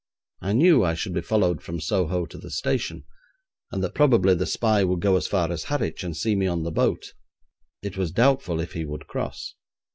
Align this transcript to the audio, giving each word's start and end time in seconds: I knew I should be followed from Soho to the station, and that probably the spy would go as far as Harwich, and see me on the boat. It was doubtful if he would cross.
I 0.41 0.53
knew 0.53 0.83
I 0.83 0.95
should 0.95 1.13
be 1.13 1.21
followed 1.21 1.61
from 1.61 1.79
Soho 1.79 2.25
to 2.25 2.37
the 2.39 2.49
station, 2.49 3.03
and 3.71 3.83
that 3.83 3.93
probably 3.93 4.33
the 4.33 4.47
spy 4.47 4.83
would 4.83 4.99
go 4.99 5.15
as 5.15 5.27
far 5.27 5.51
as 5.51 5.65
Harwich, 5.65 6.03
and 6.03 6.17
see 6.17 6.35
me 6.35 6.47
on 6.47 6.63
the 6.63 6.71
boat. 6.71 7.13
It 7.83 7.97
was 7.97 8.09
doubtful 8.11 8.59
if 8.59 8.73
he 8.73 8.83
would 8.83 9.05
cross. 9.05 9.53